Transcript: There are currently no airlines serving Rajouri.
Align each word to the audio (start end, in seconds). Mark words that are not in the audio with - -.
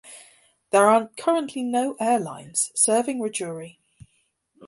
There 0.71 0.87
are 0.89 1.09
currently 1.15 1.61
no 1.61 1.95
airlines 1.99 2.71
serving 2.73 3.19
Rajouri. 3.21 3.77